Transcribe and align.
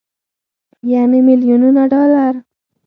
يعنې 0.91 1.19
ميليونونه 1.27 1.83
ډالر. 1.91 2.33